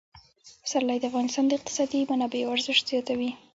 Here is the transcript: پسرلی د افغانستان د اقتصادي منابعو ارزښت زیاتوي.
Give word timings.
پسرلی 0.63 0.97
د 0.99 1.03
افغانستان 1.11 1.45
د 1.47 1.51
اقتصادي 1.57 1.99
منابعو 2.11 2.51
ارزښت 2.55 2.83
زیاتوي. 2.91 3.31